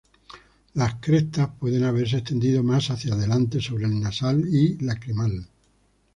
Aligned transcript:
Las 0.73 0.95
crestas 0.95 1.51
pueden 1.59 1.83
haberse 1.83 2.17
extendido 2.17 2.63
más 2.63 2.89
hacia 2.89 3.13
adelante, 3.13 3.61
sobre 3.61 3.85
el 3.85 3.99
nasal 4.01 4.45
y 4.51 4.79
lacrimal. 4.83 5.47